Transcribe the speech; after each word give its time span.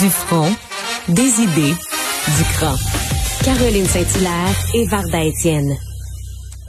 Du 0.00 0.10
front, 0.10 0.50
des 1.08 1.40
idées, 1.40 1.72
du 1.72 2.44
cran. 2.56 2.74
Caroline 3.44 3.84
Saint-Hilaire 3.84 4.56
et 4.74 4.86
Varda 4.86 5.22
Étienne. 5.22 5.72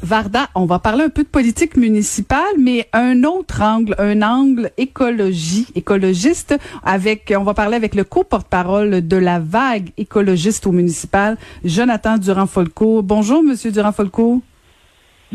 Varda, 0.03 0.49
on 0.53 0.65
va 0.65 0.77
parler 0.77 1.05
un 1.05 1.09
peu 1.09 1.23
de 1.23 1.27
politique 1.27 1.75
municipale, 1.75 2.43
mais 2.59 2.87
un 2.93 3.23
autre 3.23 3.63
angle, 3.63 3.95
un 3.97 4.21
angle 4.21 4.69
écologie, 4.77 5.65
écologiste, 5.73 6.55
avec, 6.83 7.33
on 7.35 7.43
va 7.43 7.55
parler 7.55 7.75
avec 7.75 7.95
le 7.95 8.03
co-porte-parole 8.03 9.07
de 9.07 9.17
la 9.17 9.39
vague 9.39 9.89
écologiste 9.97 10.67
au 10.67 10.71
municipal, 10.71 11.37
Jonathan 11.63 12.19
Durand-Folco. 12.19 13.01
Bonjour, 13.01 13.41
Monsieur 13.41 13.71
Durand-Folco. 13.71 14.43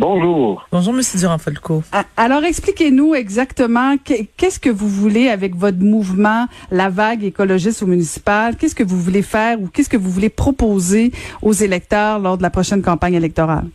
Bonjour. 0.01 0.67
Bonjour, 0.73 0.95
Monsieur 0.95 1.19
Durand-Folco. 1.19 1.83
Ah, 1.93 2.05
alors, 2.17 2.43
expliquez-nous 2.43 3.15
exactement 3.15 3.99
qu'est-ce 3.99 4.59
que 4.59 4.71
vous 4.71 4.89
voulez 4.89 5.29
avec 5.29 5.55
votre 5.55 5.77
mouvement, 5.77 6.47
la 6.71 6.89
vague 6.89 7.23
écologiste 7.23 7.83
au 7.83 7.87
municipal? 7.87 8.57
Qu'est-ce 8.57 8.75
que 8.75 8.83
vous 8.83 8.99
voulez 8.99 9.21
faire 9.21 9.61
ou 9.61 9.69
qu'est-ce 9.69 9.91
que 9.91 9.99
vous 9.99 10.09
voulez 10.09 10.31
proposer 10.31 11.13
aux 11.43 11.53
électeurs 11.53 12.19
lors 12.19 12.39
de 12.39 12.43
la 12.43 12.49
prochaine 12.49 12.81
campagne 12.81 13.13
électorale? 13.13 13.67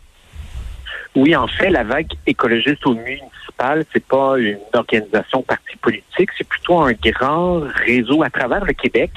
Oui, 1.14 1.36
en 1.36 1.46
fait, 1.46 1.70
la 1.70 1.84
vague 1.84 2.10
écologiste 2.26 2.84
au 2.86 2.94
municipal, 2.94 3.84
c'est 3.92 4.04
pas 4.04 4.36
une 4.36 4.58
organisation 4.72 5.42
parti 5.42 5.76
politique, 5.80 6.30
c'est 6.36 6.48
plutôt 6.48 6.80
un 6.80 6.92
grand 6.92 7.60
réseau 7.86 8.24
à 8.24 8.30
travers 8.30 8.64
le 8.64 8.72
Québec 8.72 9.12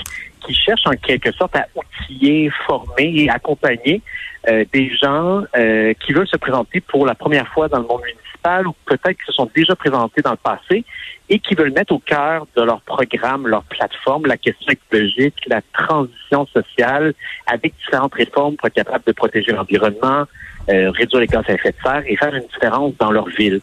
qui 0.50 0.56
cherche 0.56 0.82
en 0.86 0.92
quelque 0.92 1.32
sorte 1.32 1.56
à 1.56 1.68
outiller, 1.76 2.52
former 2.66 3.24
et 3.24 3.30
accompagner 3.30 4.02
euh, 4.48 4.66
des 4.74 4.90
gens 4.96 5.44
euh, 5.56 5.94
qui 6.00 6.12
veulent 6.12 6.28
se 6.28 6.38
présenter 6.38 6.82
pour 6.82 7.06
la 7.06 7.14
première 7.14 7.48
fois 7.50 7.68
dans 7.68 7.80
le 7.80 7.86
monde 7.86 8.02
municipal 8.02 8.68
ou 8.68 8.74
peut-être 8.86 9.18
qui 9.18 9.26
se 9.28 9.34
sont 9.34 9.50
déjà 9.54 9.76
présentés 9.76 10.22
dans 10.22 10.32
le 10.32 10.38
passé 10.38 10.84
et 11.30 11.40
qui 11.40 11.54
veulent 11.54 11.74
mettre 11.74 11.94
au 11.94 12.00
cœur 12.00 12.48
de 12.56 12.64
leur 12.64 12.82
programme, 12.82 13.48
leur 13.48 13.64
plateforme, 13.64 14.26
la 14.26 14.38
question 14.38 14.72
écologique, 14.72 15.36
la 15.48 15.62
transition 15.74 16.48
sociale 16.48 17.14
avec 17.46 17.76
différentes 17.78 18.16
réformes 18.16 18.56
pour 18.56 18.68
être 18.68 18.74
capable 18.74 19.04
de 19.06 19.12
protéger 19.12 19.52
l'environnement, 19.52 20.24
euh, 20.70 20.90
réduire 20.90 21.22
les 21.22 21.28
gaz 21.28 21.44
à 21.48 21.54
effet 21.54 21.72
de 21.72 21.78
serre 21.84 22.04
et 22.08 22.16
faire 22.18 22.34
une 22.34 22.48
différence 22.48 22.94
dans 22.98 23.12
leur 23.12 23.28
ville. 23.28 23.62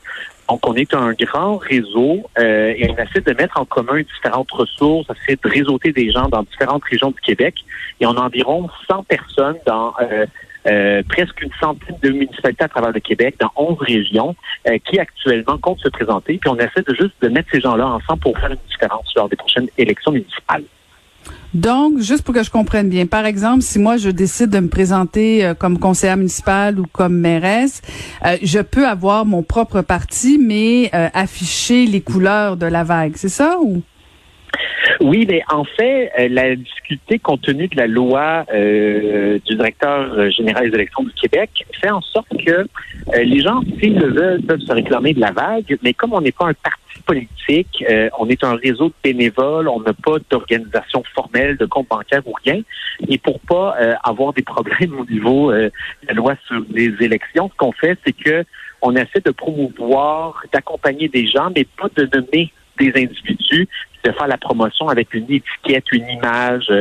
Donc, 0.48 0.66
on 0.66 0.74
est 0.74 0.94
un 0.94 1.12
grand 1.12 1.56
réseau 1.56 2.22
euh, 2.38 2.72
et 2.76 2.88
on 2.88 2.96
essaie 2.96 3.20
de 3.20 3.32
mettre 3.32 3.58
en 3.58 3.64
commun 3.64 4.00
différentes 4.00 4.50
ressources, 4.50 5.06
on 5.08 5.14
essaie 5.14 5.38
de 5.42 5.48
réseauter 5.48 5.92
des 5.92 6.12
gens 6.12 6.28
dans 6.28 6.42
différentes 6.42 6.84
régions 6.84 7.10
du 7.10 7.20
Québec. 7.20 7.56
Et 8.00 8.06
on 8.06 8.12
a 8.12 8.20
environ 8.20 8.68
100 8.88 9.04
personnes 9.04 9.56
dans 9.66 9.92
euh, 10.00 11.02
presque 11.08 11.42
une 11.42 11.50
centaine 11.60 11.96
de 12.02 12.10
municipalités 12.10 12.64
à 12.64 12.68
travers 12.68 12.92
le 12.92 13.00
Québec, 13.00 13.36
dans 13.40 13.50
11 13.56 13.78
régions, 13.80 14.34
qui 14.84 14.98
actuellement 14.98 15.58
comptent 15.58 15.80
se 15.80 15.88
présenter. 15.88 16.38
Puis 16.38 16.50
on 16.50 16.56
essaie 16.56 16.82
de 16.86 16.94
juste 16.94 17.14
de 17.22 17.28
mettre 17.28 17.48
ces 17.52 17.60
gens-là 17.60 17.86
ensemble 17.86 18.20
pour 18.20 18.38
faire 18.38 18.50
une 18.50 18.58
différence 18.68 19.12
lors 19.14 19.28
des 19.28 19.36
prochaines 19.36 19.68
élections 19.78 20.12
municipales. 20.12 20.64
Donc, 21.56 22.00
juste 22.00 22.20
pour 22.20 22.34
que 22.34 22.42
je 22.42 22.50
comprenne 22.50 22.90
bien, 22.90 23.06
par 23.06 23.24
exemple, 23.24 23.62
si 23.62 23.78
moi 23.78 23.96
je 23.96 24.10
décide 24.10 24.50
de 24.50 24.58
me 24.58 24.68
présenter 24.68 25.42
euh, 25.42 25.54
comme 25.54 25.78
conseillère 25.78 26.18
municipale 26.18 26.78
ou 26.78 26.84
comme 26.92 27.16
mairesse, 27.16 27.80
euh, 28.26 28.36
je 28.42 28.58
peux 28.58 28.86
avoir 28.86 29.24
mon 29.24 29.42
propre 29.42 29.80
parti, 29.80 30.38
mais 30.38 30.90
euh, 30.92 31.08
afficher 31.14 31.86
les 31.86 32.02
couleurs 32.02 32.58
de 32.58 32.66
la 32.66 32.84
vague, 32.84 33.14
c'est 33.16 33.30
ça 33.30 33.56
ou? 33.62 33.80
Oui, 35.00 35.26
mais 35.28 35.42
en 35.50 35.64
fait, 35.64 36.10
la 36.30 36.56
difficulté 36.56 37.18
compte 37.18 37.42
tenu 37.42 37.68
de 37.68 37.76
la 37.76 37.86
loi 37.86 38.44
du 38.52 39.54
directeur 39.54 40.30
général 40.30 40.70
des 40.70 40.74
élections 40.74 41.04
du 41.04 41.12
Québec 41.12 41.50
fait 41.80 41.90
en 41.90 42.00
sorte 42.00 42.28
que 42.44 42.66
les 43.16 43.40
gens, 43.40 43.60
s'ils 43.78 43.98
le 43.98 44.12
veulent, 44.12 44.42
peuvent 44.42 44.60
se 44.60 44.72
réclamer 44.72 45.14
de 45.14 45.20
la 45.20 45.32
vague, 45.32 45.78
mais 45.82 45.92
comme 45.92 46.12
on 46.12 46.20
n'est 46.20 46.32
pas 46.32 46.46
un 46.46 46.54
parti 46.54 46.80
politique. 47.06 47.84
Euh, 47.88 48.10
on 48.18 48.28
est 48.28 48.44
un 48.44 48.56
réseau 48.56 48.88
de 48.88 48.94
bénévoles. 49.02 49.68
On 49.68 49.80
n'a 49.80 49.94
pas 49.94 50.16
d'organisation 50.30 51.02
formelle, 51.14 51.56
de 51.56 51.64
compte 51.66 51.88
bancaire 51.88 52.22
ou 52.26 52.32
rien. 52.44 52.60
Et 53.08 53.18
pour 53.18 53.40
pas 53.40 53.76
euh, 53.80 53.94
avoir 54.04 54.32
des 54.32 54.42
problèmes 54.42 54.98
au 54.98 55.06
niveau 55.06 55.50
euh, 55.50 55.70
de 56.02 56.08
la 56.08 56.14
loi 56.14 56.34
sur 56.46 56.62
les 56.70 56.92
élections, 57.00 57.50
ce 57.50 57.56
qu'on 57.56 57.72
fait, 57.72 57.98
c'est 58.04 58.12
que 58.12 58.44
on 58.82 58.94
essaie 58.94 59.20
de 59.24 59.30
promouvoir, 59.30 60.42
d'accompagner 60.52 61.08
des 61.08 61.26
gens, 61.26 61.50
mais 61.54 61.64
pas 61.64 61.88
de 61.96 62.08
nommer 62.14 62.52
des 62.78 62.92
individus, 62.94 63.68
de 64.06 64.12
faire 64.12 64.28
la 64.28 64.38
promotion 64.38 64.88
avec 64.88 65.12
une 65.14 65.24
étiquette, 65.24 65.84
une 65.92 66.08
image, 66.08 66.72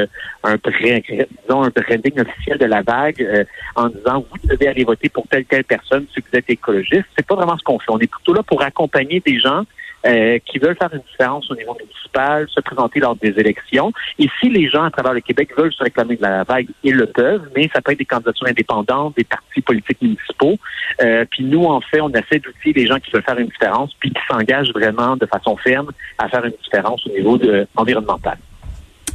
un, 0.43 0.55
disons, 0.55 1.63
un 1.63 1.69
branding 1.69 2.19
officiel 2.19 2.57
de 2.57 2.65
la 2.65 2.81
vague 2.81 3.47
en 3.75 3.87
disant 3.89 4.25
vous 4.29 4.47
devez 4.47 4.67
aller 4.67 4.83
voter 4.83 5.09
pour 5.09 5.27
telle 5.27 5.45
telle 5.45 5.63
personne 5.63 6.05
si 6.13 6.21
vous 6.21 6.37
êtes 6.37 6.49
écologiste. 6.49 7.05
C'est 7.17 7.25
pas 7.25 7.35
vraiment 7.35 7.57
ce 7.57 7.63
qu'on 7.63 7.79
fait. 7.79 7.89
On 7.91 7.99
est 7.99 8.11
plutôt 8.11 8.33
là 8.33 8.43
pour 8.43 8.61
accompagner 8.61 9.21
des 9.25 9.39
gens 9.39 9.63
euh, 10.05 10.39
qui 10.45 10.59
veulent 10.59 10.77
faire 10.77 10.93
une 10.93 11.01
différence 11.11 11.49
au 11.49 11.55
niveau 11.55 11.75
municipal, 11.79 12.47
se 12.49 12.61
présenter 12.61 12.99
lors 12.99 13.15
des 13.15 13.39
élections. 13.39 13.91
Et 14.19 14.27
si 14.39 14.49
les 14.49 14.69
gens 14.69 14.83
à 14.83 14.91
travers 14.91 15.13
le 15.13 15.21
Québec 15.21 15.49
veulent 15.57 15.73
se 15.73 15.83
réclamer 15.83 16.15
de 16.15 16.21
la 16.21 16.43
vague, 16.43 16.67
ils 16.83 16.95
le 16.95 17.07
peuvent, 17.07 17.49
mais 17.55 17.69
ça 17.73 17.81
peut 17.81 17.91
être 17.91 17.99
des 17.99 18.05
candidatures 18.05 18.47
indépendantes, 18.47 19.15
des 19.17 19.23
partis 19.23 19.61
politiques 19.61 20.01
municipaux. 20.01 20.57
Euh, 21.01 21.25
puis 21.29 21.43
nous, 21.43 21.65
en 21.65 21.81
fait, 21.81 22.01
on 22.01 22.09
essaie 22.09 22.39
d'outiller 22.39 22.73
les 22.73 22.87
gens 22.87 22.99
qui 22.99 23.11
veulent 23.11 23.23
faire 23.23 23.39
une 23.39 23.47
différence, 23.47 23.93
puis 23.99 24.11
qui 24.11 24.21
s'engagent 24.29 24.71
vraiment 24.73 25.17
de 25.17 25.25
façon 25.25 25.57
ferme 25.57 25.91
à 26.17 26.29
faire 26.29 26.45
une 26.45 26.53
différence 26.63 27.05
au 27.07 27.09
niveau 27.09 27.37
de, 27.37 27.67
environnemental. 27.75 28.37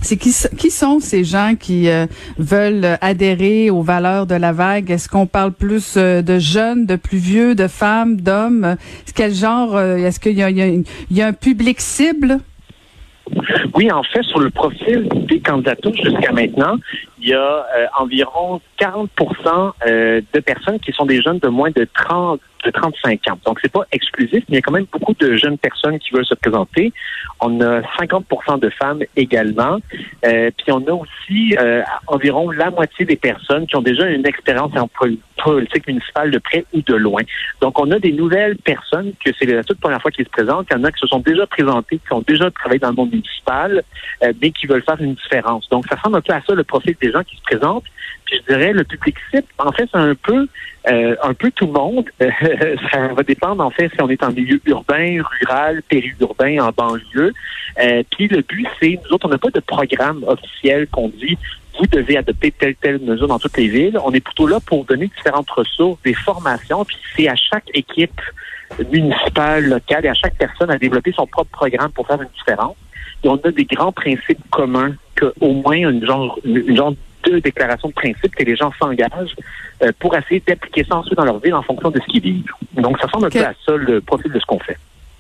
C'est 0.03 0.17
qui, 0.17 0.35
qui 0.57 0.71
sont 0.71 0.99
ces 1.01 1.25
gens 1.25 1.55
qui 1.59 1.89
euh, 1.89 2.07
veulent 2.39 2.97
adhérer 3.01 3.71
aux 3.71 3.83
valeurs 3.83 4.27
de 4.27 4.35
la 4.35 4.53
vague? 4.53 4.91
Est-ce 4.91 5.09
qu'on 5.09 5.27
parle 5.27 5.53
plus 5.53 5.95
euh, 5.97 6.23
de 6.23 6.39
jeunes, 6.39 6.87
de 6.87 6.97
plus 6.97 7.19
vieux, 7.19 7.55
de 7.55 7.69
femmes, 7.69 8.21
d'hommes? 8.21 8.77
Quel 9.15 9.35
genre? 9.35 9.77
Euh, 9.77 9.97
est-ce 9.97 10.19
qu'il 10.19 10.33
y, 10.33 10.85
y 11.15 11.23
a, 11.23 11.27
un 11.27 11.33
public 11.33 11.81
cible? 11.81 12.39
Oui, 13.75 13.91
en 13.93 14.03
fait, 14.03 14.23
sur 14.25 14.41
le 14.41 14.51
profil 14.51 15.09
des 15.29 15.41
candidatures 15.41 15.95
jusqu'à 15.95 16.33
maintenant, 16.33 16.77
il 17.21 17.29
y 17.29 17.35
a 17.35 17.67
environ 17.99 18.61
40 18.79 19.11
de 19.87 20.41
personnes 20.41 20.79
qui 20.81 20.93
sont 20.93 21.07
des 21.07 21.21
jeunes 21.23 21.39
de 21.39 21.49
moins 21.49 21.71
de 21.71 21.87
30 21.95 22.41
de 22.65 22.71
35 22.71 23.29
ans. 23.29 23.39
Donc, 23.45 23.59
c'est 23.63 23.73
pas 23.73 23.85
exclusif, 23.93 24.45
mais 24.49 24.51
il 24.51 24.55
y 24.57 24.59
a 24.59 24.63
quand 24.63 24.73
même 24.73 24.87
beaucoup 24.93 25.15
de 25.19 25.37
jeunes 25.37 25.59
personnes 25.59 25.99
qui 25.99 26.11
veulent 26.13 26.27
se 26.27 26.35
présenter. 26.35 26.93
On 27.41 27.61
a 27.61 27.81
50% 27.81 28.61
de 28.61 28.71
femmes 28.71 29.03
également. 29.17 29.79
Euh, 30.25 30.51
puis 30.57 30.73
on 30.73 30.87
a 30.87 30.93
aussi 30.93 31.57
euh, 31.59 31.83
environ 32.07 32.51
la 32.51 32.71
moitié 32.71 33.05
des 33.05 33.17
personnes 33.17 33.67
qui 33.67 33.77
ont 33.77 33.83
déjà 33.83 34.07
une 34.09 34.27
expérience 34.27 34.73
en 34.77 34.89
politique 35.43 35.87
municipale 35.87 36.31
de 36.31 36.39
près 36.39 36.65
ou 36.73 36.83
de 36.83 36.95
loin. 36.95 37.23
Donc, 37.61 37.79
on 37.79 37.91
a 37.91 37.99
des 37.99 38.13
nouvelles 38.13 38.57
personnes 38.57 39.13
que 39.25 39.31
c'est 39.39 39.47
la 39.47 39.65
toute 39.65 39.81
première 39.81 40.03
fois 40.03 40.11
qu'ils 40.11 40.27
se 40.27 40.31
présentent. 40.31 40.67
Il 40.71 40.77
y 40.77 40.81
en 40.81 40.85
a 40.85 40.93
qui 40.93 41.01
se 41.01 41.07
sont 41.07 41.21
déjà 41.21 41.47
présentés, 41.47 41.99
qui 41.99 42.13
ont 42.13 42.25
déjà 42.27 42.51
travaillé 42.51 42.79
dans 42.79 42.91
le 42.91 42.97
monde 42.97 43.11
municipal, 43.11 43.83
euh, 44.23 44.33
mais 44.41 44.51
qui 44.51 44.67
veulent 44.67 44.83
faire 44.83 45.01
une 45.01 45.15
différence. 45.15 45.69
Donc, 45.71 45.87
ça 45.89 45.97
ressemble 45.97 46.17
un 46.17 46.21
peu 46.21 46.35
à 46.35 46.43
ça, 46.47 46.55
le 46.55 46.65
profil 46.65 46.95
des 47.01 47.10
gens 47.13 47.23
qui 47.23 47.37
se 47.37 47.43
présentent. 47.43 47.85
Puis 48.25 48.37
je 48.39 48.53
dirais, 48.53 48.73
le 48.73 48.85
public 48.85 49.17
cible, 49.31 49.47
en 49.59 49.73
fait, 49.73 49.89
c'est 49.93 49.99
un 49.99 50.15
peu 50.15 50.47
euh, 50.89 51.17
un 51.23 51.35
peu 51.35 51.51
tout 51.51 51.67
le 51.67 51.73
monde. 51.73 52.09
ça 52.91 53.09
va 53.09 53.23
dépendre, 53.23 53.65
en 53.65 53.71
fait, 53.71 53.91
si 53.95 54.01
on 54.01 54.09
est 54.09 54.23
en 54.23 54.33
milieu 54.33 54.61
urbain, 54.67 55.23
rural, 55.41 55.83
périurbain, 55.89 56.59
en 56.61 56.71
banlieue. 56.71 57.33
Euh, 57.81 58.03
puis 58.11 58.29
le 58.29 58.43
but, 58.43 58.67
c'est, 58.81 58.99
nous 59.05 59.15
autres, 59.15 59.27
on 59.27 59.31
n'a 59.31 59.39
pas 59.39 59.51
de 59.51 59.61
programme 59.61 60.25
officiel 60.27 60.87
qu'on 60.89 61.09
dit 61.09 61.37
vous 61.79 61.87
devez 61.87 62.19
adopter 62.19 62.51
telle 62.51 62.75
telle 62.75 63.01
mesure 63.01 63.29
dans 63.29 63.39
toutes 63.39 63.57
les 63.57 63.69
villes. 63.69 63.99
On 64.05 64.13
est 64.13 64.21
plutôt 64.21 64.47
là 64.47 64.59
pour 64.61 64.85
donner 64.85 65.07
différentes 65.07 65.51
ressources, 65.51 66.01
des 66.03 66.15
formations, 66.15 66.85
puis 66.85 66.97
c'est 67.17 67.29
à 67.29 67.37
chaque 67.37 67.65
équipe 67.73 68.21
municipale, 68.93 69.67
locale 69.67 70.05
et 70.05 70.09
à 70.09 70.15
chaque 70.15 70.37
personne 70.37 70.71
à 70.71 70.79
développer 70.79 71.13
son 71.13 71.27
propre 71.27 71.51
programme 71.51 71.91
pour 71.93 72.07
faire 72.07 72.21
une 72.21 72.29
différence. 72.37 72.77
On 73.25 73.37
a 73.37 73.51
des 73.51 73.65
grands 73.65 73.93
principes 73.93 74.41
communs 74.51 74.95
qu'au 75.19 75.53
moins 75.53 75.77
une 75.77 76.05
genre, 76.05 76.39
une 76.45 76.77
genre 76.77 76.95
deux 77.25 77.41
déclarations 77.41 77.89
de 77.89 77.95
principe 77.95 78.35
que 78.35 78.45
les 78.45 78.57
gens 78.57 78.73
s'engagent 78.81 79.37
euh, 79.83 79.93
pour 79.99 80.17
essayer 80.17 80.43
d'appliquer 80.47 80.85
ça 80.89 80.97
ensuite 80.97 81.17
dans 81.17 81.25
leur 81.25 81.39
ville 81.39 81.55
en 81.55 81.63
fonction 81.63 81.91
de 81.91 82.01
ce 82.01 82.07
qu'ils 82.07 82.23
vivent. 82.23 82.53
Donc, 82.75 82.99
ça 82.99 83.07
ressemble 83.07 83.27
un 83.27 83.31
peu 83.31 83.45
à 83.45 83.53
ça 83.65 83.77
le 83.77 84.01
profil 84.01 84.33
de 84.33 84.39
ce 84.39 84.47
qu'on 84.47 84.59
fait. 84.59 84.79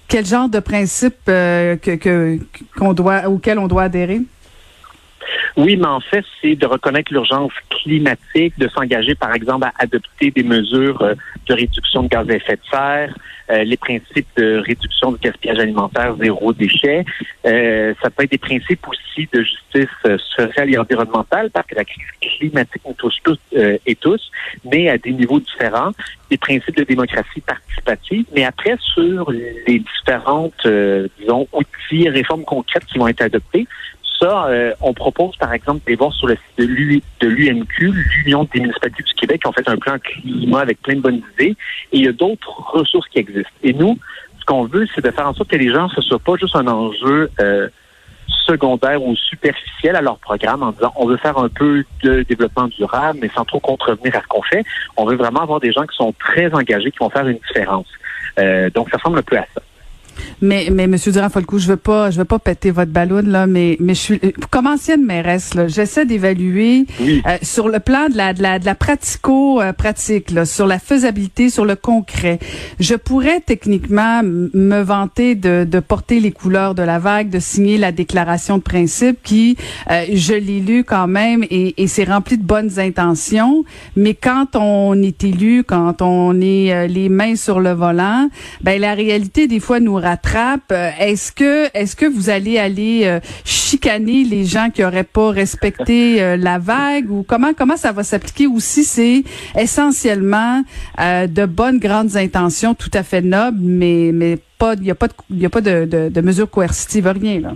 Quel 0.08 0.26
genre 0.26 0.48
de 0.48 0.60
principe 0.60 1.28
euh, 1.28 1.76
que, 1.76 2.38
qu'on 2.76 2.92
doit, 2.94 3.28
auquel 3.28 3.58
on 3.58 3.68
doit 3.68 3.84
adhérer? 3.84 4.20
Oui, 5.56 5.76
mais 5.76 5.86
en 5.86 6.00
fait, 6.00 6.24
c'est 6.40 6.56
de 6.56 6.66
reconnaître 6.66 7.12
l'urgence 7.12 7.52
climatique, 7.68 8.58
de 8.58 8.68
s'engager, 8.68 9.14
par 9.14 9.34
exemple, 9.34 9.66
à 9.66 9.72
adopter 9.78 10.30
des 10.30 10.42
mesures 10.42 11.00
euh, 11.02 11.14
de 11.46 11.54
réduction 11.54 12.04
de 12.04 12.08
gaz 12.08 12.28
à 12.28 12.34
effet 12.34 12.56
de 12.56 12.70
serre, 12.70 13.14
euh, 13.50 13.64
les 13.64 13.76
principes 13.76 14.28
de 14.36 14.58
réduction 14.58 15.12
du 15.12 15.18
gaspillage 15.18 15.58
alimentaire, 15.58 16.14
zéro 16.20 16.52
déchet. 16.52 17.04
Euh, 17.46 17.94
ça 18.02 18.10
peut 18.10 18.24
être 18.24 18.30
des 18.30 18.38
principes 18.38 18.86
aussi 18.88 19.28
de 19.32 19.42
justice 19.42 20.18
sociale 20.36 20.72
et 20.72 20.78
environnementale, 20.78 21.50
parce 21.50 21.66
que 21.66 21.74
la 21.74 21.84
crise 21.84 22.04
climatique 22.20 22.82
nous 22.86 22.94
touche 22.94 23.16
tous 23.24 23.38
et 23.52 23.94
tous, 23.96 24.30
mais 24.64 24.88
à 24.88 24.98
des 24.98 25.12
niveaux 25.12 25.40
différents. 25.40 25.90
Des 26.30 26.38
principes 26.38 26.76
de 26.76 26.84
démocratie 26.84 27.40
participative, 27.40 28.24
mais 28.34 28.44
après, 28.44 28.76
sur 28.94 29.30
les 29.32 29.80
différentes, 29.80 30.66
disons, 31.18 31.48
outils, 31.52 32.08
réformes 32.08 32.44
concrètes 32.44 32.84
qui 32.86 32.98
vont 32.98 33.08
être 33.08 33.22
adoptées, 33.22 33.66
ça, 34.20 34.46
euh, 34.46 34.74
on 34.80 34.92
propose 34.92 35.36
par 35.36 35.52
exemple 35.52 35.80
des 35.86 35.96
voir 35.96 36.12
sur 36.12 36.26
le 36.26 36.34
site 36.34 36.66
de 37.20 37.28
l'UMQ, 37.28 37.92
l'Union 38.24 38.48
des 38.52 38.60
municipalités 38.60 39.02
du 39.02 39.14
Québec, 39.14 39.40
qui 39.40 39.46
ont 39.48 39.52
fait 39.52 39.68
un 39.68 39.76
plan 39.76 39.96
climat 39.98 40.60
avec 40.60 40.80
plein 40.82 40.96
de 40.96 41.00
bonnes 41.00 41.22
idées, 41.34 41.56
et 41.92 41.98
il 41.98 42.04
y 42.04 42.08
a 42.08 42.12
d'autres 42.12 42.72
ressources 42.72 43.08
qui 43.08 43.18
existent. 43.18 43.50
Et 43.62 43.72
nous, 43.72 43.98
ce 44.38 44.44
qu'on 44.44 44.64
veut, 44.64 44.86
c'est 44.94 45.04
de 45.04 45.10
faire 45.10 45.26
en 45.26 45.34
sorte 45.34 45.50
que 45.50 45.56
les 45.56 45.70
gens, 45.70 45.88
ce 45.88 46.00
soit 46.02 46.18
pas 46.18 46.36
juste 46.36 46.56
un 46.56 46.66
enjeu 46.66 47.30
euh, 47.40 47.68
secondaire 48.46 49.02
ou 49.02 49.16
superficielle 49.16 49.96
à 49.96 50.00
leur 50.00 50.18
programme 50.18 50.62
en 50.62 50.72
disant 50.72 50.92
on 50.96 51.06
veut 51.06 51.16
faire 51.16 51.38
un 51.38 51.48
peu 51.48 51.84
de 52.02 52.22
développement 52.22 52.68
durable, 52.68 53.18
mais 53.22 53.30
sans 53.34 53.44
trop 53.44 53.60
contrevenir 53.60 54.16
à 54.16 54.20
ce 54.20 54.26
qu'on 54.26 54.42
fait. 54.42 54.64
On 54.96 55.04
veut 55.04 55.16
vraiment 55.16 55.40
avoir 55.40 55.60
des 55.60 55.72
gens 55.72 55.86
qui 55.86 55.96
sont 55.96 56.12
très 56.18 56.52
engagés, 56.54 56.90
qui 56.90 56.98
vont 56.98 57.10
faire 57.10 57.26
une 57.26 57.38
différence. 57.48 57.86
Euh, 58.38 58.70
donc, 58.70 58.90
ça 58.90 58.96
ressemble 58.96 59.18
un 59.18 59.22
peu 59.22 59.36
à 59.36 59.46
ça. 59.54 59.60
Mais, 60.42 60.68
mais 60.72 60.86
Monsieur 60.86 61.12
Durand-Folcou, 61.12 61.58
je 61.58 61.68
veux 61.68 61.76
pas, 61.76 62.10
je 62.10 62.18
veux 62.18 62.24
pas 62.24 62.38
péter 62.38 62.70
votre 62.70 62.90
ballon 62.90 63.22
là, 63.24 63.46
mais, 63.46 63.76
mais 63.80 63.94
je 63.94 64.00
suis, 64.00 64.20
comme 64.50 64.66
ancienne 64.66 65.04
mairesse 65.04 65.54
là, 65.54 65.68
j'essaie 65.68 66.06
d'évaluer 66.06 66.86
euh, 67.00 67.36
sur 67.42 67.68
le 67.68 67.80
plan 67.80 68.08
de 68.08 68.16
la, 68.16 68.32
de 68.32 68.42
la, 68.42 68.58
de 68.58 68.64
la 68.64 68.74
pratico-pratique, 68.74 70.30
là, 70.30 70.44
sur 70.44 70.66
la 70.66 70.78
faisabilité, 70.78 71.50
sur 71.50 71.64
le 71.64 71.76
concret. 71.76 72.38
Je 72.78 72.94
pourrais 72.94 73.40
techniquement 73.40 74.22
me 74.22 74.80
vanter 74.80 75.34
de, 75.34 75.64
de 75.64 75.80
porter 75.80 76.20
les 76.20 76.32
couleurs 76.32 76.74
de 76.74 76.82
la 76.82 76.98
vague, 76.98 77.30
de 77.30 77.38
signer 77.38 77.78
la 77.78 77.92
déclaration 77.92 78.58
de 78.58 78.62
principe 78.62 79.22
qui, 79.22 79.56
euh, 79.90 80.04
je 80.12 80.34
l'ai 80.34 80.60
lu 80.60 80.84
quand 80.84 81.06
même 81.06 81.44
et, 81.50 81.82
et 81.82 81.86
c'est 81.86 82.04
rempli 82.04 82.38
de 82.38 82.44
bonnes 82.44 82.78
intentions. 82.78 83.64
Mais 83.96 84.14
quand 84.14 84.56
on 84.56 85.00
est 85.02 85.24
élu, 85.24 85.64
quand 85.64 86.02
on 86.02 86.40
est 86.40 86.72
euh, 86.72 86.86
les 86.86 87.08
mains 87.08 87.36
sur 87.36 87.60
le 87.60 87.72
volant, 87.72 88.28
ben 88.62 88.80
la 88.80 88.94
réalité 88.94 89.46
des 89.46 89.60
fois 89.60 89.80
nous 89.80 89.96
rattrape. 90.10 90.72
Euh, 90.72 90.90
est-ce 90.98 91.32
que 91.32 91.68
est-ce 91.74 91.96
que 91.96 92.06
vous 92.06 92.30
allez 92.30 92.58
aller 92.58 93.02
euh, 93.04 93.20
chicaner 93.44 94.24
les 94.24 94.44
gens 94.44 94.70
qui 94.70 94.84
auraient 94.84 95.04
pas 95.04 95.30
respecté 95.30 96.22
euh, 96.22 96.36
la 96.36 96.58
vague 96.58 97.10
ou 97.10 97.24
comment 97.26 97.52
comment 97.54 97.76
ça 97.76 97.92
va 97.92 98.02
s'appliquer 98.02 98.46
ou 98.46 98.60
si 98.60 98.84
c'est 98.84 99.22
essentiellement 99.58 100.62
de 100.98 101.46
bonnes 101.46 101.78
grandes 101.78 102.16
intentions 102.16 102.74
tout 102.74 102.90
à 102.94 103.02
fait 103.02 103.22
nobles 103.22 103.58
mais 103.60 104.10
mais 104.12 104.38
pas 104.58 104.74
il 104.74 104.84
y 104.84 104.90
a 104.90 104.94
pas 104.94 105.08
il 105.30 105.38
y 105.38 105.46
a 105.46 105.50
pas 105.50 105.60
de, 105.60 105.84
de, 105.84 106.08
de 106.08 106.20
mesures 106.20 106.50
coercitives 106.50 107.06
rien 107.06 107.40
là? 107.40 107.52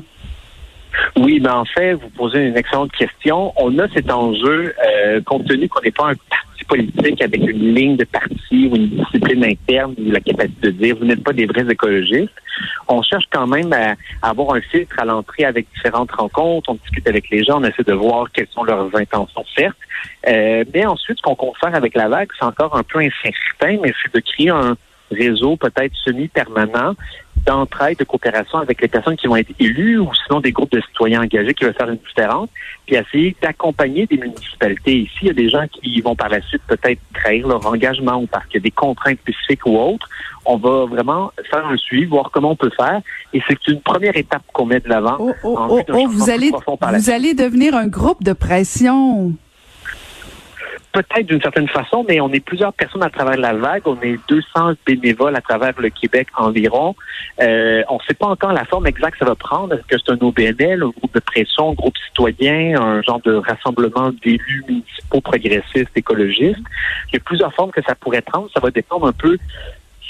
Oui, 1.16 1.38
mais 1.40 1.50
en 1.50 1.64
fait, 1.64 1.94
vous 1.94 2.08
posez 2.10 2.40
une 2.40 2.56
excellente 2.56 2.90
question. 2.92 3.52
On 3.56 3.78
a 3.78 3.88
cet 3.88 4.10
enjeu, 4.10 4.74
euh, 4.84 5.20
compte 5.22 5.46
tenu 5.46 5.68
qu'on 5.68 5.80
n'est 5.80 5.92
pas 5.92 6.10
un 6.10 6.14
parti 6.28 6.64
politique 6.66 7.22
avec 7.22 7.40
une 7.40 7.74
ligne 7.74 7.96
de 7.96 8.04
parti 8.04 8.68
ou 8.68 8.74
une 8.74 8.88
discipline 8.88 9.44
interne 9.44 9.94
ou 9.98 10.10
la 10.10 10.20
capacité 10.20 10.68
de 10.68 10.70
dire 10.72 10.96
vous 10.98 11.04
n'êtes 11.04 11.22
pas 11.22 11.32
des 11.32 11.46
vrais 11.46 11.70
écologistes. 11.70 12.32
On 12.88 13.00
cherche 13.02 13.26
quand 13.30 13.46
même 13.46 13.72
à, 13.72 13.94
avoir 14.28 14.56
un 14.56 14.60
filtre 14.60 14.98
à 14.98 15.04
l'entrée 15.04 15.44
avec 15.44 15.66
différentes 15.74 16.10
rencontres. 16.10 16.70
On 16.70 16.74
discute 16.74 17.08
avec 17.08 17.30
les 17.30 17.44
gens, 17.44 17.60
on 17.60 17.64
essaie 17.64 17.84
de 17.84 17.92
voir 17.92 18.30
quelles 18.32 18.48
sont 18.48 18.64
leurs 18.64 18.90
intentions, 18.96 19.44
certes. 19.56 19.76
Euh, 20.26 20.64
mais 20.74 20.84
ensuite, 20.84 21.18
ce 21.18 21.22
qu'on 21.22 21.36
compte 21.36 21.56
faire 21.58 21.76
avec 21.76 21.94
la 21.94 22.08
vague, 22.08 22.28
c'est 22.36 22.44
encore 22.44 22.76
un 22.76 22.82
peu 22.82 22.98
incertain, 22.98 23.78
mais 23.80 23.92
c'est 24.02 24.12
de 24.12 24.20
créer 24.20 24.50
un 24.50 24.76
réseau 25.12 25.56
peut-être 25.56 25.94
semi-permanent 26.04 26.94
d'entraide, 27.46 27.98
de 27.98 28.04
coopération 28.04 28.58
avec 28.58 28.80
les 28.80 28.88
personnes 28.88 29.16
qui 29.16 29.26
vont 29.26 29.36
être 29.36 29.52
élues 29.58 29.98
ou 29.98 30.10
sinon 30.26 30.40
des 30.40 30.52
groupes 30.52 30.72
de 30.72 30.80
citoyens 30.80 31.22
engagés 31.22 31.54
qui 31.54 31.64
veulent 31.64 31.74
faire 31.74 31.88
une 31.88 31.98
différence, 31.98 32.48
puis 32.86 32.96
essayer 32.96 33.36
d'accompagner 33.40 34.06
des 34.06 34.16
municipalités. 34.16 35.00
Ici, 35.00 35.18
il 35.22 35.28
y 35.28 35.30
a 35.30 35.34
des 35.34 35.48
gens 35.48 35.66
qui 35.68 36.00
vont 36.00 36.14
par 36.14 36.28
la 36.28 36.40
suite 36.42 36.62
peut-être 36.66 37.00
trahir 37.12 37.46
leur 37.48 37.66
engagement 37.66 38.16
ou 38.20 38.26
parce 38.26 38.46
qu'il 38.46 38.60
y 38.60 38.62
a 38.62 38.64
des 38.64 38.70
contraintes 38.70 39.18
spécifiques 39.20 39.66
ou 39.66 39.78
autres. 39.78 40.08
On 40.46 40.56
va 40.56 40.84
vraiment 40.84 41.32
faire 41.50 41.66
un 41.66 41.76
suivi, 41.76 42.04
voir 42.04 42.30
comment 42.30 42.50
on 42.50 42.56
peut 42.56 42.72
faire. 42.76 43.00
Et 43.32 43.42
c'est 43.48 43.66
une 43.68 43.80
première 43.80 44.16
étape 44.16 44.42
qu'on 44.52 44.66
met 44.66 44.80
de 44.80 44.88
l'avant. 44.88 45.16
Oh, 45.18 45.32
oh, 45.42 45.58
oh, 45.70 45.80
oh 45.88 46.06
vous 46.08 46.30
allez, 46.30 46.50
vous 46.50 47.10
allez 47.10 47.34
devenir 47.34 47.74
un 47.74 47.86
groupe 47.86 48.22
de 48.22 48.32
pression 48.32 49.32
peut-être 50.94 51.26
d'une 51.26 51.42
certaine 51.42 51.66
façon, 51.68 52.04
mais 52.08 52.20
on 52.20 52.32
est 52.32 52.40
plusieurs 52.40 52.72
personnes 52.72 53.02
à 53.02 53.10
travers 53.10 53.36
la 53.36 53.52
vague. 53.52 53.82
On 53.86 54.00
est 54.00 54.16
200 54.28 54.74
bénévoles 54.86 55.34
à 55.34 55.40
travers 55.40 55.74
le 55.76 55.90
Québec 55.90 56.28
environ. 56.36 56.94
Euh, 57.42 57.82
on 57.88 57.96
ne 57.96 58.02
sait 58.06 58.14
pas 58.14 58.28
encore 58.28 58.52
la 58.52 58.64
forme 58.64 58.86
exacte 58.86 59.14
que 59.14 59.18
ça 59.18 59.24
va 59.24 59.34
prendre. 59.34 59.74
Est-ce 59.74 59.82
que 59.82 59.96
c'est 59.98 60.12
un 60.12 60.24
OBNL, 60.24 60.84
un 60.84 60.90
groupe 60.90 61.12
de 61.12 61.20
pression, 61.20 61.70
un 61.70 61.74
groupe 61.74 61.96
citoyen, 62.06 62.80
un 62.80 63.02
genre 63.02 63.20
de 63.22 63.34
rassemblement 63.34 64.12
d'élus 64.22 64.64
municipaux 64.68 65.20
progressistes, 65.20 65.90
écologistes? 65.96 66.62
Il 67.08 67.14
y 67.14 67.16
a 67.16 67.20
plusieurs 67.20 67.52
formes 67.52 67.72
que 67.72 67.82
ça 67.82 67.96
pourrait 67.96 68.22
prendre. 68.22 68.48
Ça 68.54 68.60
va 68.60 68.70
dépendre 68.70 69.08
un 69.08 69.12
peu 69.12 69.36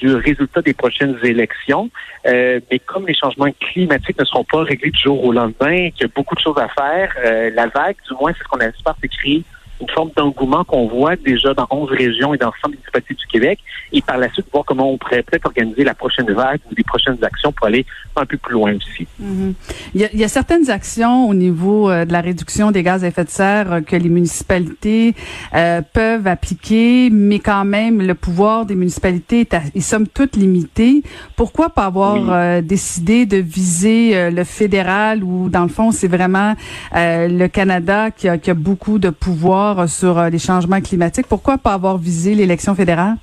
du 0.03 0.15
résultat 0.15 0.61
des 0.61 0.75
prochaines 0.75 1.17
élections. 1.23 1.89
Euh, 2.27 2.61
mais 2.71 2.79
comme 2.79 3.07
les 3.07 3.15
changements 3.15 3.51
climatiques 3.59 4.19
ne 4.19 4.25
seront 4.27 4.45
pas 4.45 4.63
réglés 4.63 4.91
du 4.91 5.01
jour 5.01 5.25
au 5.25 5.33
lendemain, 5.33 5.89
qu'il 5.91 6.03
y 6.03 6.05
a 6.05 6.13
beaucoup 6.15 6.35
de 6.35 6.41
choses 6.41 6.59
à 6.59 6.69
faire, 6.69 7.15
euh, 7.25 7.51
la 7.55 7.69
vague, 7.69 7.97
du 8.07 8.15
moins, 8.21 8.33
c'est 8.35 8.45
ce 8.45 8.49
qu'on 8.49 8.59
espère, 8.59 8.95
c'est 9.01 9.09
créer 9.09 9.45
une 9.81 9.89
forme 9.91 10.11
d'engouement 10.17 10.65
qu'on 10.65 10.87
voit 10.87 11.17
déjà 11.17 11.55
dans 11.55 11.67
11 11.71 11.91
régions 11.91 12.35
et 12.35 12.39
dans 12.39 12.53
100 12.63 12.71
municipalités 12.71 13.15
du 13.15 13.27
Québec, 13.27 13.59
et 13.93 14.03
par 14.03 14.19
la 14.19 14.33
suite 14.33 14.47
voir 14.53 14.65
comment 14.65 14.91
on 14.91 14.99
pourrait 14.99 15.23
peut-être 15.23 15.47
organiser 15.47 15.85
la 15.85 15.95
prochaine 15.95 16.31
vague 16.33 16.61
ou 16.71 16.75
des 16.75 16.85
prochaines 16.85 17.23
actions 17.23 17.53
pour 17.53 17.67
aller 17.67 17.85
un 18.17 18.27
peu 18.27 18.37
plus 18.37 18.55
loin 18.55 18.75
aussi. 18.75 19.07
Mm-hmm. 19.21 19.55
il, 19.95 20.01
y 20.01 20.05
a, 20.05 20.09
il, 20.13 20.21
y 20.21 20.25
a, 20.25 20.29
certaines 20.29 20.71
actions 20.71 21.29
au 21.29 21.35
niveau 21.35 21.91
euh, 21.91 22.05
de 22.05 22.13
la 22.13 22.21
réduction 22.21 22.71
des 22.71 22.83
gaz 22.83 23.05
à 23.05 23.09
effet 23.09 23.25
de 23.25 23.31
serre 23.31 23.73
euh, 23.73 23.81
que 23.81 23.97
les 23.97 24.09
municipalités 24.09 25.15
euh, 25.55 25.83
peuvent 25.93 26.27
appliquer, 26.27 27.11
mais 27.11 27.39
quand 27.39 27.65
même 27.65 28.01
le 28.01 28.15
pouvoir 28.15 28.67
des 28.67 28.75
municipalités 28.75 29.41
est, 29.41 29.55
à, 29.55 29.61
somme 29.81 30.07
toute 30.07 30.37
limité. 30.37 31.03
Pourquoi 31.37 31.71
pas 31.71 31.85
avoir 31.85 32.63
décidé 32.63 33.27
de 33.27 33.37
viser 33.37 34.31
le 34.31 34.45
fédéral 34.45 35.23
ou 35.23 35.51
dans 35.51 35.63
le 35.63 35.69
fond 35.69 35.91
c'est 35.91 36.09
vraiment 36.09 36.55
le 36.93 37.47
Canada 37.49 38.11
qui 38.11 38.29
a, 38.29 38.39
qui 38.39 38.51
a 38.51 38.55
beaucoup 38.55 38.99
de 38.99 39.11
pouvoir 39.11 39.64
sur 39.87 40.19
euh, 40.19 40.29
les 40.31 40.39
changements 40.39 40.81
climatiques. 40.81 41.27
Pourquoi 41.27 41.59
pas 41.59 41.75
avoir 41.75 41.99
visé 41.99 42.35
l'élection 42.35 42.75
fédérale? 42.75 43.17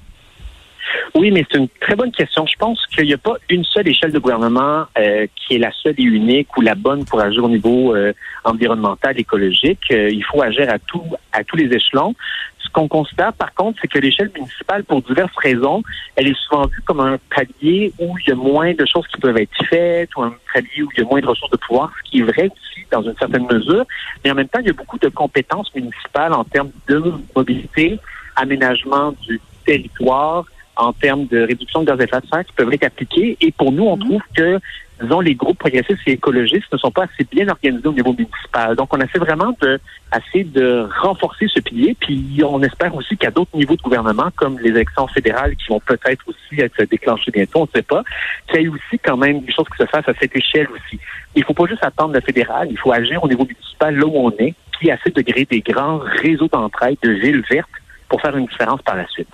Oui, 1.14 1.30
mais 1.32 1.46
c'est 1.52 1.58
une 1.58 1.68
très 1.82 1.96
bonne 1.96 2.12
question. 2.12 2.46
Je 2.46 2.56
pense 2.58 2.86
qu'il 2.88 3.06
n'y 3.06 3.14
a 3.14 3.18
pas 3.18 3.36
une 3.50 3.66
seule 3.66 3.88
échelle 3.88 4.12
de 4.12 4.20
gouvernement 4.20 4.86
euh, 4.98 5.28
qui 5.36 5.56
est 5.56 5.60
la 5.60 5.72
seule 5.72 5.96
et 5.98 6.04
unique 6.04 6.56
ou 6.56 6.62
la 6.62 6.76
bonne 6.76 7.04
pour 7.04 7.20
agir 7.20 7.44
au 7.44 7.50
niveau 7.50 7.94
euh, 7.94 8.14
environnemental, 8.46 9.20
écologique. 9.20 9.82
il 9.90 10.24
faut 10.24 10.42
agir 10.42 10.70
à 10.70 10.80
tout, 10.80 11.04
à 11.34 11.44
tous 11.44 11.58
les 11.58 11.66
échelons. 11.66 12.16
Ce 12.60 12.70
qu'on 12.70 12.88
constate, 12.88 13.36
par 13.36 13.54
contre, 13.54 13.80
c'est 13.82 13.90
que 13.90 14.00
l'échelle 14.00 14.32
municipale, 14.34 14.86
pour 14.86 15.02
diverses 15.02 15.36
raisons, 15.36 15.84
elle 16.16 16.30
est 16.30 16.38
souvent 16.48 16.68
vue 16.68 16.82
comme 16.86 17.02
un 17.02 17.18
palier 17.36 17.92
où 18.00 18.18
il 18.20 18.30
y 18.30 18.32
a 18.32 18.36
moins 18.36 18.74
de 18.74 18.86
choses 18.86 19.06
qui 19.08 19.20
peuvent 19.20 19.38
être 19.38 19.66
faites 19.70 20.16
ou 20.16 20.22
un 20.22 20.34
palier 20.54 20.84
où 20.84 20.90
il 20.96 21.00
y 21.00 21.06
a 21.06 21.10
moins 21.10 21.20
de 21.20 21.28
ressources 21.28 21.52
de 21.52 21.58
pouvoir, 21.58 21.92
ce 22.06 22.10
qui 22.10 22.20
est 22.20 22.24
vrai 22.24 22.46
aussi 22.46 22.86
dans 22.90 23.02
une 23.02 23.16
certaine 23.18 23.46
mesure. 23.52 23.86
Mais 24.24 24.32
en 24.32 24.36
même 24.36 24.48
temps, 24.48 24.60
il 24.62 24.68
y 24.68 24.70
a 24.70 24.74
beaucoup 24.74 24.98
de 25.00 25.10
compétences 25.10 25.74
municipales 25.76 26.32
en 26.32 26.46
termes 26.46 26.72
de 26.88 27.04
mobilité, 27.36 28.00
aménagement 28.38 29.14
du 29.28 29.42
territoire, 29.66 30.46
en 30.82 30.94
termes 30.94 31.28
de 31.28 31.42
réduction 31.42 31.82
de 31.82 31.86
gaz 31.86 32.00
à 32.00 32.04
effet 32.04 32.22
de 32.22 32.28
serre 32.28 32.46
qui 32.46 32.54
peuvent 32.54 32.74
être 32.74 32.84
appliquées. 32.84 33.38
Et 33.40 33.52
pour 33.52 33.72
nous, 33.72 33.84
on 33.84 33.98
mhm. 33.98 34.04
trouve 34.04 34.22
que, 34.36 34.60
disons, 35.02 35.20
les 35.20 35.36
groupes 35.36 35.60
progressistes 35.60 36.02
et 36.08 36.14
écologistes 36.14 36.72
ne 36.74 36.78
sont 36.78 36.92
pas 36.92 37.04
assez 37.04 37.28
bien 37.32 37.48
organisés 37.50 37.88
au 37.88 37.94
niveau 37.94 38.14
municipal. 38.14 38.76
Donc, 38.76 38.94
on 38.94 39.00
essaie 39.00 39.20
vraiment 39.20 39.56
de, 39.62 39.80
assez 40.12 40.44
de 40.44 40.88
renforcer 41.02 41.48
ce 41.48 41.60
pilier. 41.60 41.96
Puis, 42.00 42.42
on 42.44 42.62
espère 42.64 42.96
aussi 42.96 43.16
qu'à 43.16 43.30
d'autres 43.30 43.56
niveaux 43.56 43.76
de 43.76 43.82
gouvernement, 43.82 44.30
comme 44.36 44.60
les 44.60 44.70
élections 44.70 45.08
fédérales 45.08 45.56
qui 45.56 45.68
vont 45.68 45.80
peut-être 45.80 46.28
aussi 46.28 46.60
être 46.60 46.84
déclenchées 46.84 47.32
bientôt, 47.32 47.60
on 47.60 47.64
ne 47.64 47.70
sait 47.76 47.84
pas, 47.84 48.04
qu'il 48.50 48.62
y 48.62 48.66
ait 48.66 48.68
aussi 48.68 49.00
quand 49.04 49.18
même 49.18 49.42
des 49.42 49.54
choses 49.54 49.68
qui 49.70 49.78
se 49.78 49.88
fassent 49.88 50.10
à 50.10 50.14
cette 50.20 50.36
échelle 50.36 50.68
aussi. 50.72 51.00
Il 51.36 51.42
ne 51.42 51.46
faut 51.46 51.54
pas 51.54 51.68
juste 51.68 51.84
attendre 51.84 52.14
le 52.14 52.22
fédéral, 52.22 52.68
il 52.72 52.78
faut 52.78 52.92
agir 52.92 53.24
au 53.24 53.28
niveau 53.28 53.46
municipal 53.46 53.96
là 53.96 54.06
où 54.06 54.16
on 54.16 54.32
est, 54.32 54.56
puis 54.80 54.90
essayer 54.90 55.12
de 55.12 55.22
créer 55.22 55.46
des 55.46 55.62
grands 55.62 56.00
réseaux 56.00 56.48
d'entraide 56.48 56.98
de 57.04 57.12
villes 57.12 57.44
vertes 57.50 57.70
pour 58.10 58.20
faire 58.20 58.36
une 58.36 58.46
différence 58.48 58.82
par 58.82 58.96
la 58.96 59.08
suite. 59.08 59.30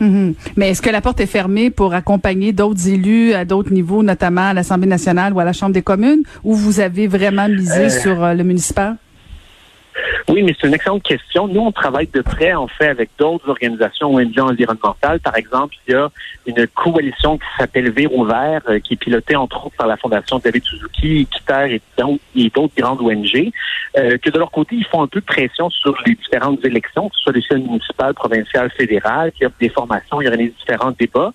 Mhm. 0.00 0.34
Mais 0.56 0.70
est-ce 0.70 0.82
que 0.82 0.90
la 0.90 1.00
porte 1.00 1.20
est 1.20 1.26
fermée 1.26 1.70
pour 1.70 1.94
accompagner 1.94 2.52
d'autres 2.52 2.88
élus 2.88 3.32
à 3.32 3.44
d'autres 3.44 3.72
niveaux, 3.72 4.02
notamment 4.02 4.48
à 4.48 4.54
l'Assemblée 4.54 4.88
nationale 4.88 5.32
ou 5.32 5.40
à 5.40 5.44
la 5.44 5.52
Chambre 5.52 5.72
des 5.72 5.82
communes, 5.82 6.22
ou 6.44 6.54
vous 6.54 6.80
avez 6.80 7.06
vraiment 7.06 7.48
misé 7.48 7.86
euh. 7.86 7.88
sur 7.90 8.22
euh, 8.22 8.34
le 8.34 8.44
municipal? 8.44 8.96
Oui, 10.28 10.42
mais 10.42 10.54
c'est 10.60 10.66
une 10.66 10.74
excellente 10.74 11.02
question. 11.02 11.48
Nous, 11.48 11.60
on 11.60 11.72
travaille 11.72 12.08
de 12.08 12.20
près, 12.20 12.52
en 12.52 12.66
fait, 12.66 12.88
avec 12.88 13.10
d'autres 13.18 13.48
organisations 13.48 14.14
ONG 14.14 14.38
environnementales. 14.38 15.20
Par 15.20 15.36
exemple, 15.36 15.74
il 15.86 15.92
y 15.92 15.94
a 15.94 16.10
une 16.46 16.66
coalition 16.68 17.38
qui 17.38 17.46
s'appelle 17.58 17.90
Véro 17.90 18.24
Vert, 18.24 18.62
euh, 18.68 18.78
qui 18.80 18.94
est 18.94 18.96
pilotée, 18.96 19.36
entre 19.36 19.66
autres, 19.66 19.76
par 19.76 19.86
la 19.86 19.96
Fondation 19.96 20.38
David 20.38 20.64
Suzuki, 20.64 21.20
Équiterre 21.20 21.66
et 21.66 21.80
d'autres 21.96 22.74
grandes 22.76 23.00
ONG, 23.00 23.52
euh, 23.96 24.18
que 24.18 24.30
de 24.30 24.38
leur 24.38 24.50
côté, 24.50 24.76
ils 24.76 24.86
font 24.86 25.02
un 25.02 25.06
peu 25.06 25.20
de 25.20 25.24
pression 25.24 25.70
sur 25.70 25.96
les 26.04 26.14
différentes 26.14 26.64
élections, 26.64 27.08
que 27.08 27.16
ce 27.16 27.22
soit 27.22 27.32
l'échelle 27.32 27.60
municipale, 27.60 28.14
provinciale, 28.14 28.70
fédérale, 28.70 29.32
qui 29.32 29.46
offrent 29.46 29.56
des 29.60 29.68
formations, 29.68 30.20
il 30.20 30.24
y 30.24 30.28
a 30.28 30.36
des 30.36 30.48
différents 30.48 30.92
débats 30.92 31.32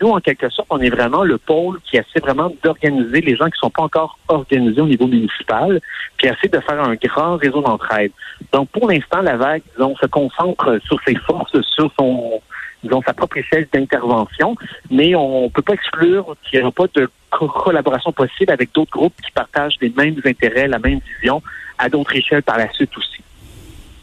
nous, 0.00 0.10
en 0.10 0.20
quelque 0.20 0.48
sorte, 0.50 0.68
on 0.70 0.80
est 0.80 0.90
vraiment 0.90 1.24
le 1.24 1.38
pôle 1.38 1.80
qui 1.82 1.96
essaie 1.96 2.20
vraiment 2.20 2.52
d'organiser 2.62 3.20
les 3.20 3.36
gens 3.36 3.46
qui 3.46 3.58
ne 3.58 3.68
sont 3.68 3.70
pas 3.70 3.82
encore 3.82 4.18
organisés 4.28 4.80
au 4.80 4.86
niveau 4.86 5.06
municipal, 5.06 5.80
puis 6.16 6.28
essaie 6.28 6.48
de 6.48 6.60
faire 6.60 6.80
un 6.82 6.94
grand 6.94 7.36
réseau 7.36 7.60
d'entraide. 7.60 8.12
Donc, 8.52 8.68
pour 8.70 8.88
l'instant, 8.88 9.20
la 9.20 9.36
vague, 9.36 9.62
disons, 9.76 9.96
se 9.96 10.06
concentre 10.06 10.78
sur 10.86 11.00
ses 11.06 11.16
forces, 11.16 11.60
sur 11.74 11.92
son, 11.98 12.40
disons, 12.82 13.02
sa 13.06 13.14
propre 13.14 13.38
échelle 13.38 13.66
d'intervention, 13.72 14.56
mais 14.90 15.14
on 15.14 15.44
ne 15.44 15.48
peut 15.48 15.62
pas 15.62 15.74
exclure 15.74 16.36
qu'il 16.42 16.58
n'y 16.58 16.64
aura 16.64 16.72
pas 16.72 16.86
de 16.94 17.08
collaboration 17.30 18.12
possible 18.12 18.52
avec 18.52 18.72
d'autres 18.72 18.92
groupes 18.92 19.14
qui 19.24 19.30
partagent 19.32 19.76
les 19.80 19.92
mêmes 19.96 20.20
intérêts, 20.24 20.68
la 20.68 20.78
même 20.78 21.00
vision, 21.16 21.42
à 21.78 21.88
d'autres 21.88 22.14
échelles 22.16 22.42
par 22.42 22.58
la 22.58 22.70
suite 22.72 22.96
aussi. 22.96 23.22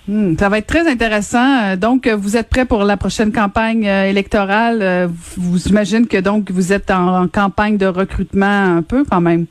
Hmm, 0.08 0.36
ça 0.38 0.50
va 0.50 0.60
être 0.60 0.68
très 0.68 0.88
intéressant. 0.88 1.64
Euh, 1.64 1.76
donc, 1.76 2.06
euh, 2.06 2.16
vous 2.16 2.38
êtes 2.38 2.50
prêt 2.50 2.66
pour 2.66 2.84
la 2.84 2.96
prochaine 2.96 3.32
campagne 3.32 3.88
euh, 3.88 4.06
électorale? 4.06 5.10
Vous 5.38 5.68
imaginez 5.68 6.08
que 6.08 6.18
donc 6.18 6.52
vous 6.52 6.74
êtes 6.74 6.92
en, 6.92 7.28
campagne 7.28 7.78
de 7.78 7.88
recrutement 7.88 8.78
un 8.78 8.84
peu 8.84 9.04
quand 9.10 9.22
même? 9.22 9.46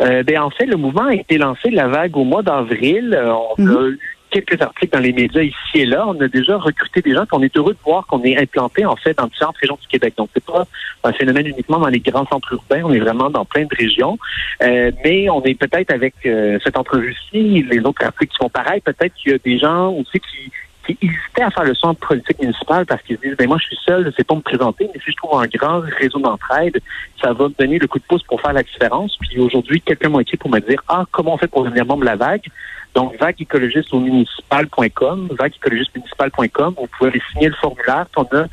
Euh, 0.00 0.22
ben, 0.22 0.40
en 0.40 0.50
fait, 0.50 0.64
le 0.66 0.76
mouvement 0.76 1.06
a 1.08 1.14
été 1.14 1.36
lancé 1.36 1.70
la 1.70 1.88
vague 1.88 2.16
au 2.16 2.24
mois 2.24 2.42
d'avril. 2.42 3.16
On 3.58 3.62
Mhm. 3.62 3.76
a 3.76 3.88
eu 3.88 3.98
quelques 4.34 4.60
articles 4.60 4.92
dans 4.92 5.02
les 5.02 5.12
médias 5.12 5.42
ici 5.42 5.74
et 5.74 5.86
là. 5.86 6.04
On 6.08 6.20
a 6.20 6.28
déjà 6.28 6.56
recruté 6.56 7.00
des 7.02 7.14
gens. 7.14 7.24
puis 7.24 7.36
On 7.38 7.42
est 7.42 7.56
heureux 7.56 7.72
de 7.72 7.78
voir 7.84 8.06
qu'on 8.06 8.22
est 8.24 8.36
implanté 8.36 8.84
en 8.84 8.96
fait 8.96 9.16
dans 9.16 9.26
différentes 9.26 9.56
régions 9.58 9.78
du 9.80 9.86
Québec. 9.86 10.14
Donc 10.16 10.30
c'est 10.34 10.44
pas 10.44 10.66
un 11.04 11.12
phénomène 11.12 11.46
uniquement 11.46 11.78
dans 11.78 11.88
les 11.88 12.00
grands 12.00 12.26
centres 12.26 12.52
urbains. 12.52 12.82
On 12.84 12.92
est 12.92 12.98
vraiment 12.98 13.30
dans 13.30 13.44
plein 13.44 13.62
de 13.62 13.74
régions. 13.76 14.18
Euh, 14.62 14.90
mais 15.04 15.30
on 15.30 15.42
est 15.44 15.54
peut-être 15.54 15.92
avec 15.92 16.14
euh, 16.26 16.58
cette 16.64 16.76
entrevue-ci, 16.76 17.64
les 17.70 17.80
autres 17.80 18.04
articles 18.04 18.32
qui 18.32 18.38
font 18.38 18.48
pareil. 18.48 18.80
Peut-être 18.80 19.14
qu'il 19.14 19.32
y 19.32 19.34
a 19.34 19.38
des 19.38 19.58
gens 19.58 19.90
aussi 19.90 20.18
qui 20.18 20.50
qui 20.86 20.98
hésitaient 21.00 21.42
à 21.42 21.50
faire 21.50 21.64
le 21.64 21.74
centre 21.74 22.06
politique 22.06 22.40
municipal 22.40 22.86
parce 22.86 23.02
qu'ils 23.02 23.16
se 23.16 23.22
disent, 23.22 23.36
ben 23.36 23.48
moi, 23.48 23.58
je 23.60 23.66
suis 23.66 23.78
seul, 23.84 24.04
je 24.04 24.10
sais 24.16 24.24
pas 24.24 24.34
me 24.34 24.40
présenter, 24.40 24.88
mais 24.92 25.00
si 25.00 25.10
je 25.12 25.16
trouve 25.16 25.40
un 25.40 25.46
grand 25.46 25.80
réseau 25.80 26.18
d'entraide, 26.18 26.80
ça 27.20 27.32
va 27.32 27.48
me 27.48 27.54
donner 27.58 27.78
le 27.78 27.86
coup 27.86 27.98
de 27.98 28.04
pouce 28.04 28.22
pour 28.24 28.40
faire 28.40 28.52
la 28.52 28.62
différence. 28.62 29.16
Puis 29.20 29.38
aujourd'hui, 29.40 29.80
quelqu'un 29.80 30.10
m'a 30.10 30.22
écrit 30.22 30.36
pour 30.36 30.50
me 30.50 30.60
dire, 30.60 30.82
ah, 30.88 31.04
comment 31.10 31.34
on 31.34 31.38
fait 31.38 31.48
pour 31.48 31.64
devenir 31.64 31.86
membre 31.86 32.00
de 32.00 32.06
la 32.06 32.16
vague? 32.16 32.46
Donc, 32.94 33.16
vagueécologiste 33.18 33.92
au 33.92 34.00
municipal.com, 34.00 35.28
vagueécologiste-municipal.com, 35.38 36.74
vous 36.78 36.88
pouvez 36.96 37.10
aller 37.10 37.22
signer 37.32 37.48
le 37.48 37.54
formulaire, 37.54 38.06
on 38.16 38.22
a 38.22 38.46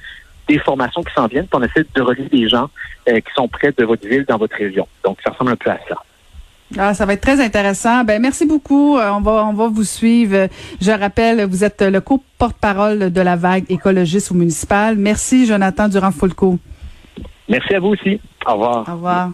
des 0.48 0.58
formations 0.60 1.04
qui 1.04 1.14
s'en 1.14 1.28
viennent, 1.28 1.48
puis 1.48 1.60
on 1.62 1.64
essaie 1.64 1.86
de 1.94 2.02
relier 2.02 2.26
des 2.26 2.50
gens 2.50 2.70
euh, 3.08 3.20
qui 3.20 3.32
sont 3.36 3.48
près 3.48 3.72
de 3.72 3.86
votre 3.86 4.08
ville, 4.08 4.26
dans 4.26 4.38
votre 4.38 4.56
région. 4.56 4.88
Donc, 5.04 5.20
ça 5.24 5.32
ressemble 5.32 5.52
un 5.52 5.56
peu 5.56 5.70
à 5.70 5.80
ça. 5.88 5.96
Ah, 6.78 6.94
ça 6.94 7.06
va 7.06 7.14
être 7.14 7.22
très 7.22 7.42
intéressant. 7.44 8.04
Ben 8.04 8.22
merci 8.22 8.46
beaucoup. 8.46 8.98
Euh, 8.98 9.10
on 9.12 9.22
va 9.22 9.46
on 9.46 9.54
va 9.54 9.68
vous 9.68 9.84
suivre. 9.84 10.48
Je 10.82 10.92
rappelle, 10.92 11.46
vous 11.46 11.64
êtes 11.64 11.82
le 11.82 12.00
co-porte-parole 12.02 13.12
de 13.12 13.22
la 13.22 13.36
vague 13.36 13.66
écologiste 13.70 14.32
au 14.32 14.36
municipal. 14.36 14.96
Merci 14.98 15.46
Jonathan 15.46 15.88
Durand 15.88 16.12
Foulco. 16.12 16.58
Merci 17.50 17.76
à 17.76 17.80
vous 17.80 17.90
aussi. 17.90 18.20
Au 18.46 18.54
revoir. 18.54 18.88
Au 18.88 18.94
revoir. 18.94 19.32